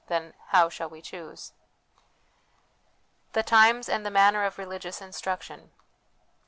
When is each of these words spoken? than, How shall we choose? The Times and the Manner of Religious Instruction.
than, 0.07 0.33
How 0.47 0.67
shall 0.67 0.89
we 0.89 0.99
choose? 0.99 1.53
The 3.33 3.43
Times 3.43 3.87
and 3.87 4.03
the 4.03 4.09
Manner 4.09 4.43
of 4.45 4.57
Religious 4.57 4.99
Instruction. 4.99 5.69